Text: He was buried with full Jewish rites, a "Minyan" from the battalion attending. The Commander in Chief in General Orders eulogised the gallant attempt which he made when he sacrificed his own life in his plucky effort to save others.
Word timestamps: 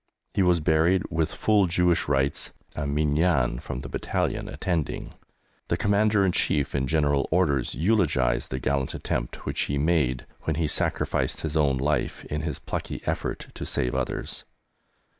He 0.33 0.41
was 0.41 0.59
buried 0.61 1.03
with 1.11 1.31
full 1.31 1.67
Jewish 1.67 2.07
rites, 2.07 2.51
a 2.75 2.87
"Minyan" 2.87 3.59
from 3.59 3.81
the 3.81 3.87
battalion 3.87 4.47
attending. 4.49 5.13
The 5.67 5.77
Commander 5.77 6.25
in 6.25 6.31
Chief 6.31 6.73
in 6.73 6.87
General 6.87 7.27
Orders 7.29 7.75
eulogised 7.75 8.49
the 8.49 8.57
gallant 8.57 8.95
attempt 8.95 9.45
which 9.45 9.61
he 9.69 9.77
made 9.77 10.25
when 10.41 10.55
he 10.55 10.65
sacrificed 10.65 11.41
his 11.41 11.55
own 11.55 11.77
life 11.77 12.25
in 12.25 12.41
his 12.41 12.57
plucky 12.57 13.03
effort 13.05 13.49
to 13.53 13.63
save 13.63 13.93
others. 13.93 14.43